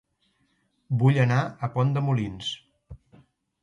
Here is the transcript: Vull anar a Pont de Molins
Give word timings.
Vull 1.03 1.21
anar 1.27 1.39
a 1.69 1.71
Pont 1.77 1.95
de 1.99 2.07
Molins 2.09 2.53